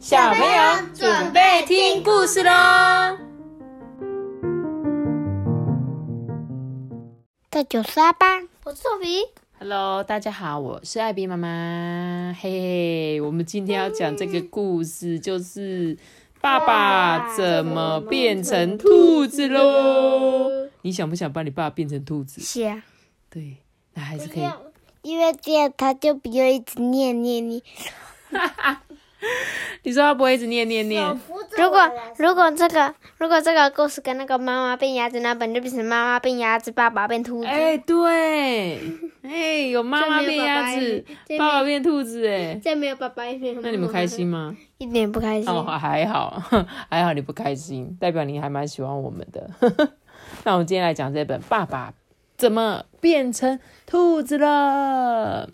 [0.00, 3.18] 小朋友准备听故事喽！
[7.50, 9.20] 这就是阿爸，我是豆皮。
[9.58, 12.34] Hello，大家好，我是艾比妈妈。
[12.40, 15.98] 嘿嘿，我们今天要讲这个故事，就是
[16.40, 20.48] 爸爸怎么变成兔子喽？
[20.80, 22.40] 你想不想把你爸变成兔子？
[22.40, 22.82] 是啊，
[23.28, 23.58] 对，
[23.92, 24.48] 那还是可以。
[25.02, 27.60] 因为这样他就不用一直念念念。
[29.82, 31.02] 你说他不会一直念念念？
[31.56, 37.46] 如果如果这个如果这个故事跟那个妈妈变鸭子那本就变成妈妈变鸭子，爸爸变兔子。
[37.46, 38.80] 哎、对，
[39.22, 41.04] 哎、有妈妈变鸭子
[41.38, 44.26] 爸爸，变兔子，哎，这没有爸爸，也没有妈妈那你们开心？
[44.26, 44.56] 吗？
[44.78, 45.50] 一点不开心。
[45.50, 46.42] 哦，还好，
[46.88, 49.50] 还好你不开心，代表你还蛮喜欢我们的。
[50.44, 51.92] 那我们今天来讲这本《爸爸
[52.38, 55.48] 怎么变成兔子了》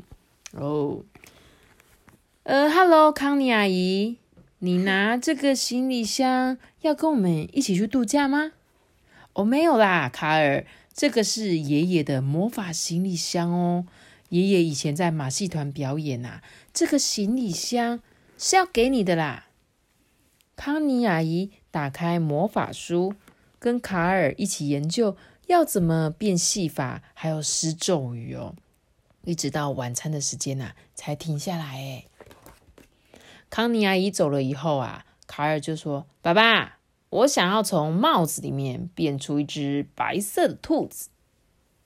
[0.61, 1.03] 哦。
[2.47, 4.19] 呃，Hello，康妮阿姨，
[4.61, 8.53] 你拿这个行李箱要跟我们一起去度假吗？
[9.33, 13.85] 哦，没有啦，卡尔，这个是爷爷的魔法行李箱哦。
[14.29, 16.41] 爷爷以前在马戏团表演呐、
[16.73, 18.01] 这个行李箱
[18.39, 19.49] 是要给你的啦。
[20.55, 23.15] 康妮阿姨打开魔法书，
[23.59, 25.17] 跟卡尔一起研究
[25.49, 28.55] 要怎么变戏法，还有施咒语哦。
[29.25, 31.65] 一直到晚餐的时间呐、才停下来。
[31.65, 32.05] 哎，
[33.49, 36.79] 康妮阿姨走了以后啊，卡尔就说：“爸爸，
[37.11, 41.09] 我想要从帽子里面变出一只白色的兔子。”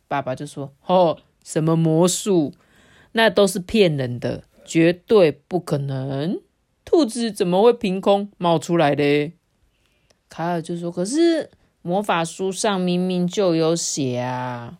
[0.08, 2.52] 爸爸就说：“哦，什么魔术？
[3.12, 6.40] 那都是骗人的，绝对不可能。
[6.84, 9.32] 兔子怎么会凭空冒出来的？”
[10.28, 11.50] 卡尔就说：“可是
[11.82, 14.78] 魔法书上明明就有写啊，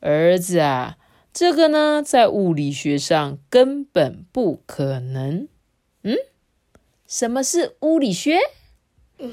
[0.00, 0.98] 儿子啊，
[1.32, 5.48] 这个呢，在物理学上根本不可能。
[6.02, 6.16] 嗯，
[7.06, 8.38] 什么是物理学？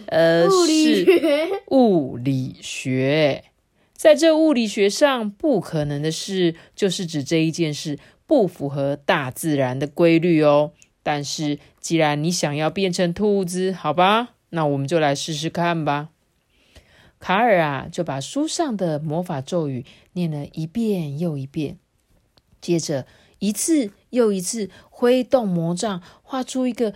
[0.07, 3.45] 呃，物理是学，物理学，
[3.93, 7.97] 在这物理学上不可能的事，就是指这一件事
[8.27, 10.73] 不符合大自然的规律哦。
[11.01, 16.09] 但是既然你想要变成兔子，好吧，那我们就来试试看吧。
[17.19, 21.79] 卡尔啊，就把书上的魔法咒语念了一遍又一遍，
[22.61, 23.07] 接着
[23.39, 26.93] 一次又一次挥动魔杖，画出一个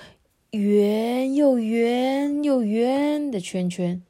[0.52, 4.04] 圆又圆又圆的圈圈，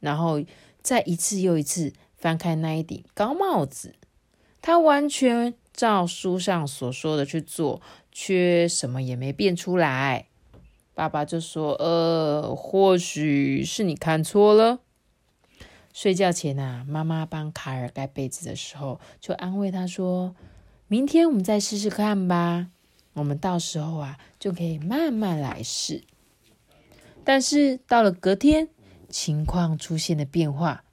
[0.00, 0.42] 然后
[0.82, 3.94] 再一次又一次翻开那一顶高帽子。
[4.60, 7.80] 他完全照书上所说的去做，
[8.10, 10.26] 却什么也没变出来。
[10.94, 14.80] 爸爸就说：“呃，或许是你看错了。”
[15.94, 20.34] 睡觉前啊，妈妈帮卡尔盖被子的时候，就安慰他说
[20.88, 22.68] ：“明天我们再试试看吧。
[23.12, 26.02] 我们到时候啊，就可以慢慢来试。”
[27.22, 28.68] 但是到了隔天，
[29.10, 30.84] 情况出现了变化。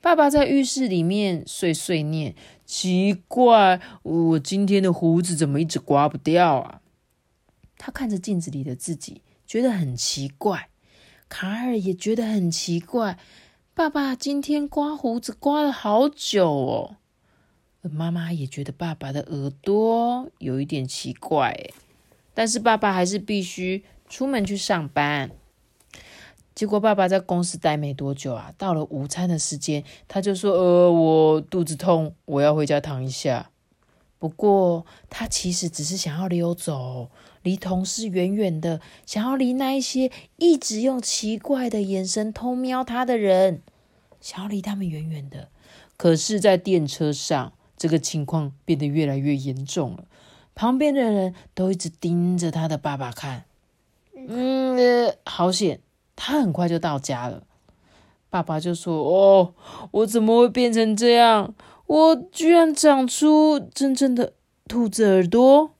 [0.00, 2.34] 爸爸在浴室里面碎碎念
[2.66, 6.82] ：“奇怪，我今天的胡子怎么一直刮不掉啊？”
[7.78, 10.68] 他看着镜子里的自己，觉得很奇怪。
[11.28, 13.18] 卡尔也觉得很奇怪，
[13.72, 16.96] 爸爸今天刮胡子刮了好久哦。
[17.82, 21.70] 妈妈也觉得爸爸的耳朵有一点奇怪，
[22.34, 25.30] 但是爸爸还是必须出门去上班。
[26.54, 33.50] 结果爸爸在公司待没多久啊，到了午餐的时间，他就说：“呃，我肚子痛，我要回家躺一下。”
[34.18, 37.08] 不过他其实只是想要溜走，
[37.42, 43.62] 离同事远远的，想要离那一些一直用奇怪的眼神偷瞄他的人，
[44.20, 45.50] 想要离他们远远的。
[45.96, 50.04] 可是，在电车上，这个情况变得越来越严重了。
[50.54, 53.44] 旁边的人都一直盯着他的爸爸看。
[54.14, 55.80] 嗯，呃，好险，
[56.16, 57.44] 他很快就到家了。
[58.28, 59.54] 爸爸就说：“哦，
[59.92, 61.54] 我怎么会变成这样？
[61.86, 64.34] 我居然长出真正的
[64.66, 65.70] 兔子耳朵！”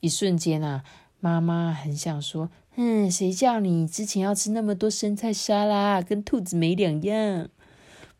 [0.00, 0.82] 一瞬间啊，
[1.20, 7.48] 妈妈很想说：“嗯，谁叫你之前要吃那么多生菜沙拉，跟兔子没两样。”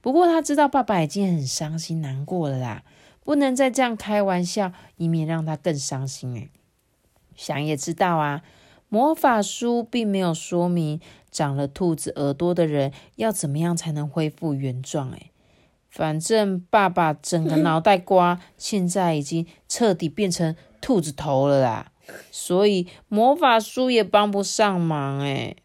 [0.02, 2.82] 不过他知道爸爸已经很伤心难过了啦，
[3.24, 6.34] 不能再这样开玩笑，以免让他更伤心。
[6.34, 6.50] 诶，
[7.36, 8.42] 想也知道啊，
[8.88, 11.00] 魔法书并没有说明
[11.30, 15.12] 长了兔子耳朵的人要怎么样才能恢复原状。
[15.12, 15.30] 诶，
[15.88, 21.92] 反正爸爸整个脑袋瓜现在已经彻底变成兔子头了啦，
[22.32, 25.20] 所以魔法书也帮不上忙。
[25.20, 25.56] 诶，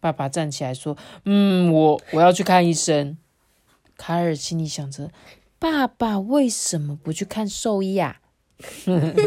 [0.00, 3.16] 爸爸站起来说：“嗯，我我要去看医生。”
[4.00, 5.10] 卡尔心里想着
[5.60, 8.22] ：“爸爸为什么不去看兽医啊？”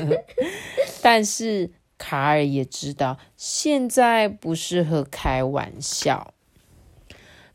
[1.03, 6.33] 但是卡尔也知道现在不适合开玩笑。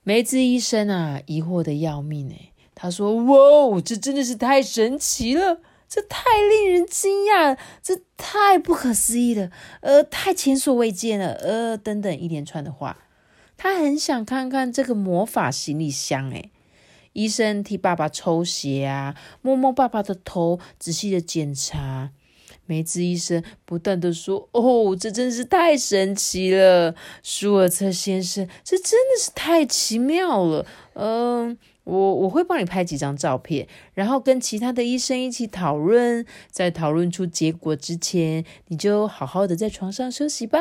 [0.04, 9.50] 梅子医生啊，疑惑的要命哎，他说：“哇，这真的是太神奇了，这太令人惊讶，这太不可思议了，
[9.80, 12.96] 呃，太前所未见了，呃，等等一连串的话。
[13.56, 16.50] 他很想看看这个魔法行李箱哎。”
[17.18, 22.10] 医生替爸爸抽血啊，摸摸爸爸的头，仔细的检查。
[22.66, 26.94] 梅子医生不断的说：“哦，这真是太神奇了，
[27.24, 36.24] 舒尔策先生，这真的是太奇妙了。”嗯，我我会帮你拍几张照片，然后跟其他的医生一起讨论。
[36.52, 40.60] 在讨论出结果之前，你就好好的在床上休息吧。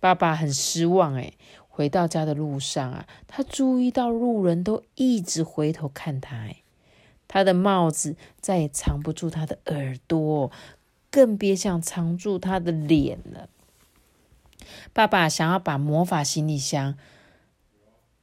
[0.00, 1.34] 爸爸很失望，诶
[1.76, 6.62] 回到家的路上啊，他注意到路人都一直回头看他，哎，
[7.28, 10.50] 他的帽子再也藏不住他的耳朵。
[11.10, 13.50] 更别想藏住他的脸了。
[14.94, 16.96] 爸爸想要把魔法行李箱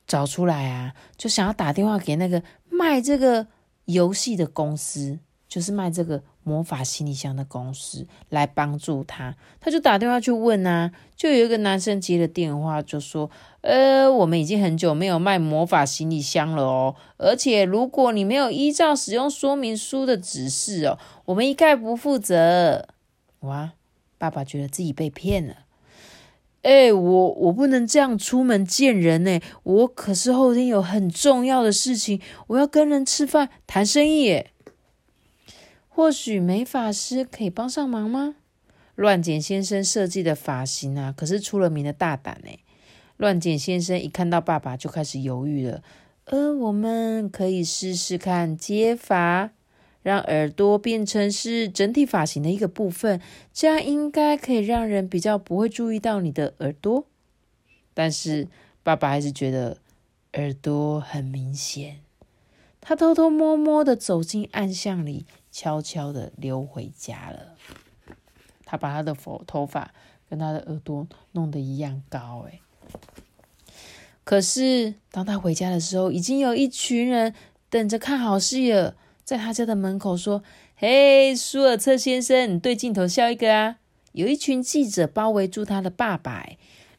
[0.08, 2.42] 找出来啊，就想要打电话给那个
[2.72, 3.48] 卖这个
[3.86, 5.20] 游戏的公司，
[5.54, 9.36] 就是卖这个魔法行李箱的公司来帮助他。
[9.62, 13.30] 他就打电话去问啊，就有一个男生接了电话，就说。
[13.62, 22.88] 呃，我们已经很久没有卖魔法行李箱了哦，而且如果你没有依照使用说明书的指示哦，我们一概不负责。
[23.42, 23.74] 哇，
[24.18, 25.58] 爸爸觉得自己被骗了。
[26.64, 34.52] 哎，我我不能这样出门见人呢，我可是后天有很重要的事情，我要跟人吃饭谈生意耶。
[35.96, 38.36] 或许美发师可以帮上忙吗？
[38.96, 42.50] 乱剪先生设计的发型啊，可是出了名的大胆呢。
[43.18, 45.84] 乱剪先生一看到爸爸就开始犹豫了。
[46.26, 49.52] 呃，我们可以试试看接发，
[50.02, 53.22] 让耳朵变成是整体发型的一个部分，
[53.54, 57.06] 这样应该可以让人比较不会注意到你的耳朵。
[57.94, 58.48] 但是
[58.82, 59.78] 爸爸还是觉得
[60.34, 62.00] 耳朵很明显，
[62.82, 67.56] 他偷偷摸摸的走进暗巷里，悄悄的溜回家了。
[68.66, 69.94] 他把他的头头发
[70.30, 72.60] 跟他的耳朵弄得一样高，诶
[74.26, 77.36] 可是，当他回家的时候，已经有一群人
[77.70, 78.96] 等着看好戏了。
[79.24, 80.44] 在他家的门口说
[80.76, 83.78] ：“嘿，舒尔策先生，你对镜头笑一个啊！”
[84.14, 86.46] 有一群记者包围住他的爸爸，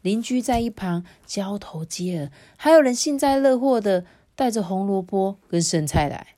[0.02, 4.04] 邻居在一旁交头接耳，还有人幸灾乐祸的
[4.34, 6.33] 带着红萝卜跟生菜来。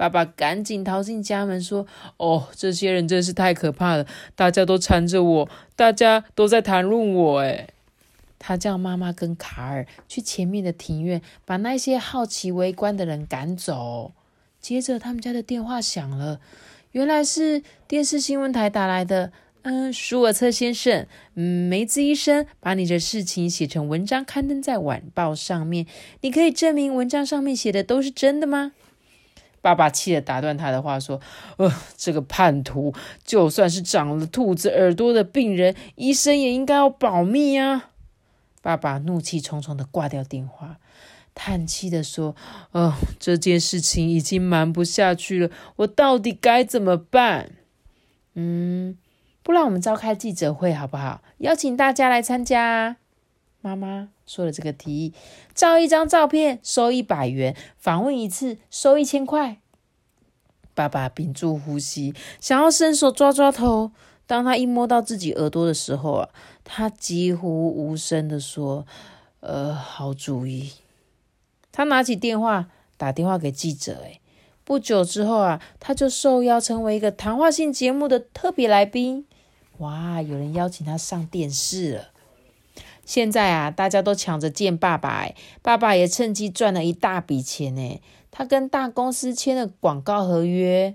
[0.00, 1.86] 爸爸赶紧逃进家门说
[2.16, 4.06] ：“哦，这些人真是太可怕了！
[4.34, 7.68] 大家都缠着我，大家都在谈论我。”哎。
[8.38, 14.12] 他叫妈妈跟卡尔去前面的庭院，把那些好奇围观的人赶走。
[14.58, 16.40] 接着，他们家的电话响了，
[16.92, 19.30] 原来是电视新闻台打来的。
[19.60, 25.84] 嗯，舒尔策先生，嗯，梅子医生把你的事情写成文章刊登在晚报上面，
[26.22, 28.72] 你可以证明文章上面写的都是真的吗？
[29.62, 31.20] 爸爸气得打断他的话说
[31.58, 37.90] ：“呃，这个叛徒，就算是长了兔子耳朵的病人，医生也应该要保密啊。”
[38.62, 40.78] 爸爸怒气冲冲的挂掉电话，
[41.34, 42.34] 叹气的说
[42.72, 47.52] ：“哦，这件事情已经瞒不下去了，我到底该怎么办？
[48.34, 48.96] 嗯，
[49.42, 51.22] 不然我们召开记者会好不好？
[51.38, 52.96] 邀请大家来参加。”
[53.60, 55.14] 妈妈说了这个提议：
[55.54, 59.58] 照一张照片收一百元，访问一次收一千块。
[60.74, 63.92] 爸爸屏住呼吸，想要伸手抓抓头。
[64.26, 66.28] 当他一摸到自己耳朵的时候啊，
[66.64, 68.86] 他几乎无声的说
[69.40, 70.72] ：“呃，好主意。”
[71.72, 73.94] 他拿起电话打电话给记者。
[74.04, 74.20] 诶
[74.64, 79.26] 不久之后啊，他就受邀成为一个谈话性节目的特别来宾。
[79.78, 82.10] 哇，有人邀请他上电视了。
[83.10, 85.26] 现在啊，大家都抢着见爸爸。
[85.62, 87.74] 爸爸也趁机赚了一大笔钱。
[87.74, 88.00] 诶
[88.30, 90.94] 他跟大公司签了广告合约。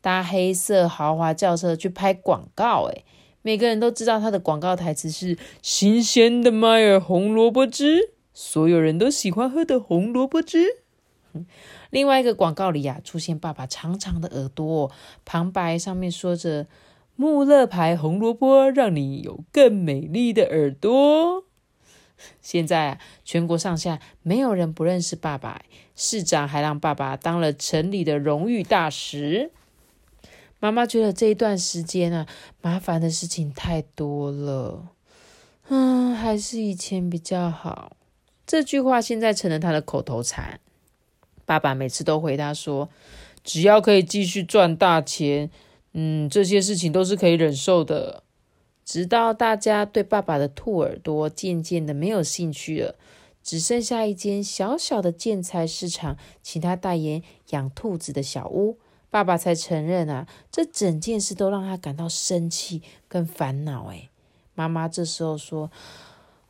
[0.00, 3.04] 搭黑色豪华轿车去拍广告，诶
[3.42, 10.78] 每个人都知道他的广告台词是“新鲜的麦尔红萝卜汁”，所有人都喜欢喝的红萝卜汁。
[11.90, 14.90] 另外一个广告里啊，出现爸爸长长的耳朵，
[15.26, 16.66] 旁白上面说着
[17.16, 21.44] “穆勒牌红萝卜，让你有更美丽的耳朵”。
[22.40, 25.62] 现在啊，全国上下没有人不认识爸爸，
[25.96, 29.50] 市长还让爸爸当了城里的荣誉大使。
[30.60, 32.26] 妈妈觉得这一段时间啊，
[32.60, 34.90] 麻烦的事情太多了，
[35.68, 37.96] 嗯，还是以前比较好。
[38.46, 40.60] 这句话现在成了他的口头禅。
[41.44, 42.88] 爸爸每次都回答说
[43.42, 45.50] ：“只要可以继续赚大钱，
[45.92, 48.22] 嗯，这些事情都是可以忍受的。”
[48.84, 52.96] 直到大家对爸爸的兔耳朵渐渐的没有兴趣了，
[53.40, 63.86] 只剩下一间小小的建材市场，请他代言养兔子的小屋，爸爸才承认啊，这整件事都让他感到生气跟烦恼。
[63.92, 64.10] 哎，
[64.56, 65.70] 妈妈这时候说：“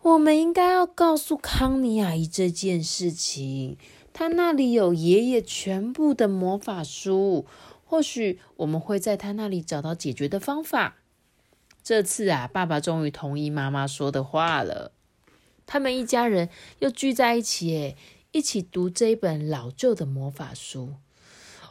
[0.01, 3.77] 我们应该要告诉康妮阿姨这件事情，
[4.15, 7.45] 她那里有爷爷全部的魔法书，
[7.93, 10.97] 或许我们会在他那里找到解决的方法。”
[11.85, 14.93] 这次啊，爸爸终于同意妈妈说的话了。
[15.67, 17.97] 他们一家人又聚在一起，诶，
[18.31, 20.95] 一起读这一本老旧的魔法书。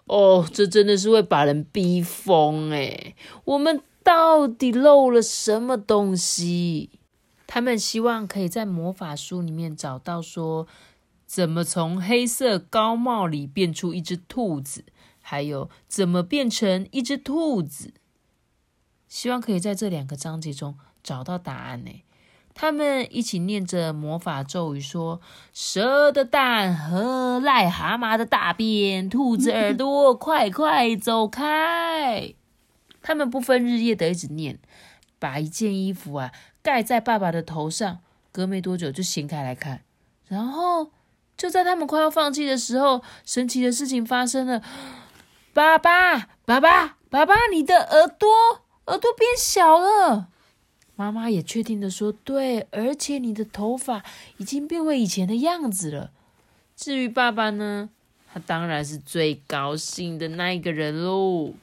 [0.06, 6.92] 哦，这真的是会把人逼疯诶，我们到底漏了什么东西？
[7.48, 10.68] 他们希望可以在魔法书里面找到说，
[11.26, 14.84] 怎么从黑色高帽里变出一只兔子，
[15.32, 17.94] 还有怎么变成一只兔子。
[19.08, 22.04] 希望可以在这两个章节中找到答案呢。
[22.54, 25.22] 他们一起念着魔法咒语，说
[25.56, 32.34] ：“蛇的蛋和癞蛤蟆的大便，兔子耳朵，快快走开！”
[33.02, 34.60] 他们不分日夜的一直念，
[35.18, 38.00] 把一件衣服啊盖在爸爸的头上，
[38.34, 39.84] 隔没多久就掀开来看。
[40.28, 40.92] 然后
[41.38, 44.62] 就在他们快要放弃的时候，神奇的事情发生了：
[45.54, 48.30] 爸爸，爸爸，爸爸，你的耳朵！
[48.86, 50.30] 耳朵变小了，
[50.96, 54.04] 妈妈也确定的说：“对，而且你的头发
[54.38, 56.12] 已经变回以前的样子了。”
[56.76, 57.90] 至于爸爸呢，
[58.34, 61.54] 他当然是最高兴的那一个人喽。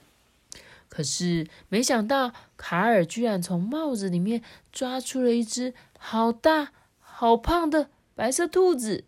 [0.89, 4.43] 可是没想到，卡尔居然从帽子里面
[4.73, 9.05] 抓出了一只好大、好胖的白色兔子。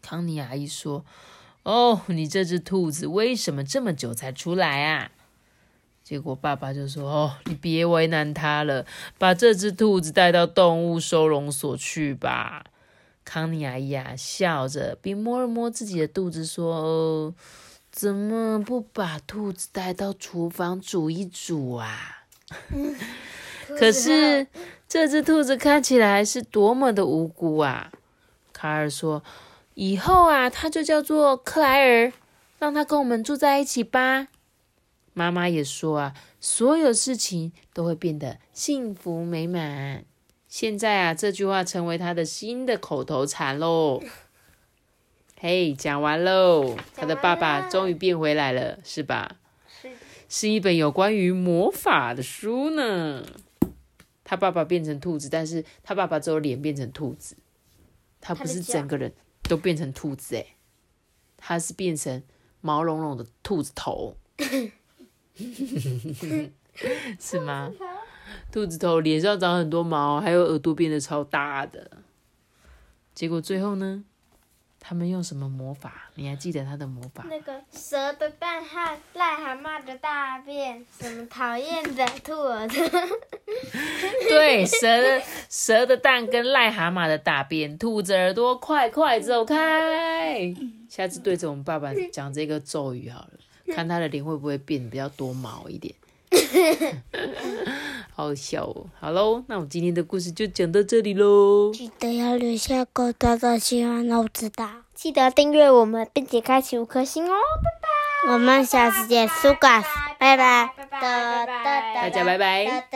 [0.00, 1.04] 康妮阿姨说
[1.62, 5.10] ：“哦，你这只兔子为什么这么久才出来啊？”
[6.02, 8.84] 结果爸爸就说：“哦，你别为难它了，
[9.18, 12.64] 把这只兔子带到动物收容所去吧。”
[13.24, 17.34] 康妮阿姨啊，笑着并摸了摸自己的肚子，说：“哦
[17.92, 22.24] 怎么不把兔子带到厨房煮一煮啊？”
[23.78, 24.46] 可是
[24.88, 27.92] 这只兔子看起来是多么的无辜啊！
[28.52, 29.22] 卡尔说
[29.74, 32.12] ：“以后啊，他就叫做克莱尔，
[32.58, 34.28] 让他跟我们住在一起吧。”
[35.14, 40.04] 妈妈也说啊，所有事情都会变得幸福美满。
[40.48, 44.02] 现在啊，这句话成为他的新的口头禅喽。
[45.38, 49.36] 嘿，讲完喽，他的爸爸终于变回来了，是吧？
[49.82, 49.90] 是，
[50.28, 53.24] 是一本有关于魔法的书呢。
[54.24, 57.36] 他爸爸变成兔子，但是他爸爸只有脸变成兔子，
[58.20, 59.12] 他不是整个人
[59.48, 60.56] 都变成兔子诶，
[61.36, 62.22] 它是变成
[62.60, 64.16] 毛茸茸的兔子头。
[67.18, 67.72] 是吗？
[68.50, 71.90] 兔子头脸上长很多毛，还有耳朵变得超大的。
[73.14, 74.04] 结果最后呢？
[74.84, 76.10] 他们用什么魔法？
[76.16, 77.24] 你还记得他的魔法？
[77.30, 82.74] 那个蛇的蛋和癞蛤蟆的大便，什么讨厌的兔儿的？
[84.28, 90.52] 对，蛇的蛇的蛋跟癞蛤蟆的大便，兔子耳朵，快快走开！
[90.88, 93.30] 下次对着我们爸爸讲这个咒语好了。
[93.74, 95.94] 看他的脸会不会变比较多毛一点，
[98.22, 98.86] 好笑哦。
[98.98, 101.72] 好喽，那我们今天的故事就讲到这里喽。
[101.72, 104.68] 记得要留下狗大的喜欢，我知道。
[104.94, 107.34] 记得订阅我们，并且开启五颗星哦。
[107.34, 108.32] 拜拜。
[108.32, 109.82] 我们下次见，苏嘎，
[110.18, 110.70] 拜拜。
[110.90, 112.86] 大家拜拜。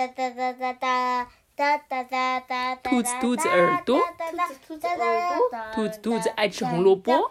[2.82, 4.02] 兔子兔子耳朵，兔
[4.46, 7.30] 子兔子耳朵，兔子兔子爱吃红萝卜。